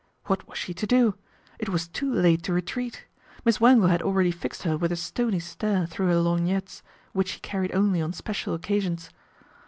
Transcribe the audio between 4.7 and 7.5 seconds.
with a stony stare through her lorgnettes, which she